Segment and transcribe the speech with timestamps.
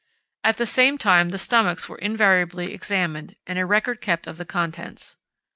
[0.43, 4.45] At the same time the stomachs were invariably examined, and a record kept of the
[4.45, 5.15] contents.